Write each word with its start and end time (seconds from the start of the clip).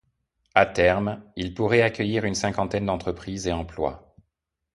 À 0.55 0.65
terme, 0.65 1.21
il 1.35 1.53
pourrait 1.53 1.83
accueillir 1.83 2.25
une 2.25 2.33
cinquantaine 2.33 2.87
d'entreprises 2.87 3.45
et 3.45 3.53
emplois. 3.53 4.15